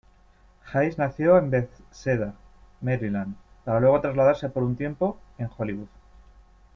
[0.73, 2.33] Hays nació en Bethesda,
[2.81, 5.89] Maryland, para luego trasladarse por un tiempo en Hollywood.